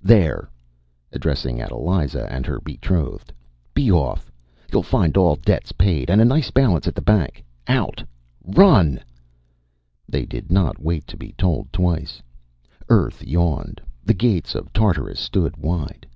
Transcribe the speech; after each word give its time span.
There,” 0.00 0.48
addressing 1.12 1.60
Adeliza 1.60 2.28
and 2.30 2.46
her 2.46 2.60
betrothed, 2.60 3.32
“be 3.74 3.90
off! 3.90 4.30
You’ll 4.72 4.84
find 4.84 5.16
all 5.16 5.34
debts 5.34 5.72
paid, 5.72 6.08
and 6.08 6.20
a 6.20 6.24
nice 6.24 6.52
balance 6.52 6.86
at 6.86 6.94
the 6.94 7.02
bank. 7.02 7.42
Out! 7.66 8.04
Run!” 8.44 9.00
They 10.08 10.24
did 10.24 10.52
not 10.52 10.78
wait 10.78 11.04
to 11.08 11.16
be 11.16 11.32
told 11.32 11.72
twice. 11.72 12.22
Earth 12.88 13.24
yawned. 13.26 13.80
The 14.04 14.14
gates 14.14 14.54
of 14.54 14.72
Tartarus 14.72 15.18
stood 15.18 15.56
wide. 15.56 16.06